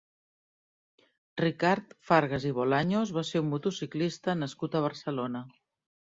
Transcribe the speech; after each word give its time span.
Ricard 1.41 1.93
Fargas 2.07 2.47
i 2.53 2.55
Bolaños 2.61 3.13
va 3.19 3.25
ser 3.33 3.43
un 3.45 3.53
motociclista 3.53 4.37
nascut 4.43 4.81
a 4.81 4.85
Barcelona. 4.89 5.45